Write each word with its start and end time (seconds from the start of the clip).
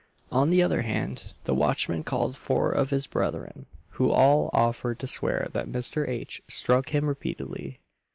On 0.31 0.49
the 0.49 0.63
other 0.63 0.81
hand, 0.81 1.35
the 1.43 1.53
watchman 1.53 2.01
called 2.03 2.35
four 2.35 2.71
of 2.71 2.89
his 2.89 3.05
brethren, 3.05 3.67
who 3.89 4.09
all 4.09 4.49
offered 4.51 4.97
to 4.97 5.05
swear 5.05 5.47
that 5.53 5.67
Mr. 5.69 6.09
H. 6.09 6.41
struck 6.47 6.89
him 6.89 7.05
repeatedly. 7.05 7.81